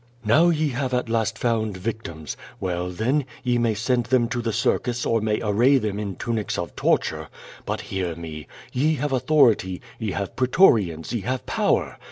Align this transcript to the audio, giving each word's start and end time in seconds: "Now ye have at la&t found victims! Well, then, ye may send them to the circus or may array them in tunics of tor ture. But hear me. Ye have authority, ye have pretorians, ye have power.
"Now 0.25 0.49
ye 0.49 0.69
have 0.69 0.95
at 0.95 1.09
la&t 1.09 1.33
found 1.35 1.77
victims! 1.77 2.35
Well, 2.59 2.89
then, 2.89 3.23
ye 3.43 3.59
may 3.59 3.75
send 3.75 4.05
them 4.05 4.29
to 4.29 4.41
the 4.41 4.51
circus 4.51 5.05
or 5.05 5.21
may 5.21 5.39
array 5.43 5.77
them 5.77 5.99
in 5.99 6.15
tunics 6.15 6.57
of 6.57 6.75
tor 6.75 6.97
ture. 6.97 7.27
But 7.67 7.81
hear 7.81 8.15
me. 8.15 8.47
Ye 8.73 8.95
have 8.95 9.11
authority, 9.11 9.79
ye 9.99 10.13
have 10.13 10.35
pretorians, 10.35 11.13
ye 11.13 11.21
have 11.21 11.45
power. 11.45 11.99